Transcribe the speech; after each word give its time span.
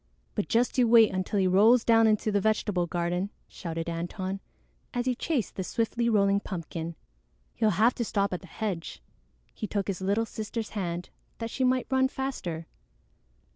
"But 0.33 0.47
just 0.49 0.79
you 0.79 0.87
wait 0.87 1.11
until 1.11 1.37
he 1.37 1.45
rolls 1.45 1.85
down 1.85 2.07
into 2.07 2.31
the 2.31 2.41
vegetable 2.41 2.87
garden," 2.87 3.29
shouted 3.47 3.87
Antone, 3.87 4.39
as 4.95 5.05
he 5.05 5.13
chased 5.13 5.53
the 5.57 5.63
swiftly 5.63 6.09
rolling 6.09 6.39
pumpkin. 6.39 6.95
"He'll 7.53 7.69
have 7.77 7.93
to 7.93 8.03
stop 8.03 8.33
at 8.33 8.41
the 8.41 8.47
hedge." 8.47 8.99
He 9.53 9.67
took 9.67 9.87
his 9.87 10.01
little 10.01 10.25
sister's 10.25 10.69
hand 10.71 11.11
that 11.37 11.51
she 11.51 11.63
might 11.63 11.85
run 11.91 12.07
faster. 12.07 12.65